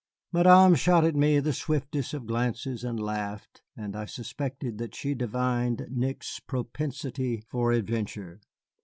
Madame 0.31 0.73
shot 0.73 1.05
at 1.05 1.13
me 1.15 1.39
the 1.39 1.53
swiftest 1.53 2.11
of 2.15 2.25
glances 2.25 2.83
and 2.83 2.99
laughed, 2.99 3.61
and 3.77 3.95
I 3.95 4.05
suspected 4.05 4.79
that 4.79 4.95
she 4.95 5.13
divined 5.13 5.85
Nick's 5.91 6.39
propensity 6.39 7.43
for 7.47 7.71
adventure. 7.71 8.41